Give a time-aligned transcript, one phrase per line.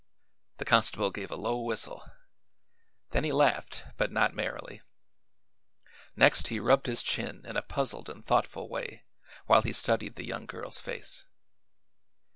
[0.57, 2.03] The constable gave a low whistle;
[3.11, 4.81] then he laughed, but not merrily;
[6.15, 9.03] next he rubbed his chin in a puzzled and thoughtful way
[9.45, 11.27] while he studied the young girl's face.